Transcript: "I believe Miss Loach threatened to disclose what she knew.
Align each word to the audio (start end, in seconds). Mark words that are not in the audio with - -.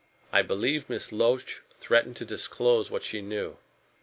"I 0.31 0.41
believe 0.41 0.89
Miss 0.89 1.11
Loach 1.11 1.61
threatened 1.79 2.15
to 2.15 2.25
disclose 2.25 2.89
what 2.89 3.03
she 3.03 3.21
knew. 3.21 3.57